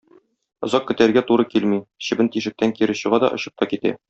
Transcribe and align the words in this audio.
Озак 0.67 0.87
көтәргә 0.91 1.23
туры 1.27 1.45
килми, 1.51 1.79
чебен 2.09 2.33
тишектән 2.37 2.77
кире 2.81 3.01
чыга 3.03 3.25
да 3.27 3.35
очып 3.39 3.59
та 3.65 3.75
китә. 3.75 3.99